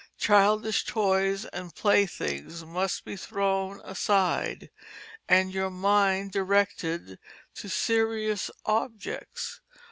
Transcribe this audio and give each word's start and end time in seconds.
Childish 0.17 0.83
toys 0.85 1.45
and 1.45 1.75
playthings 1.75 2.65
must 2.65 3.05
be 3.05 3.15
thrown 3.15 3.79
aside, 3.83 4.71
and 5.29 5.53
your 5.53 5.69
mind 5.69 6.31
directed 6.31 7.19
to 7.53 7.69
serious 7.69 8.49
objects. 8.65 9.61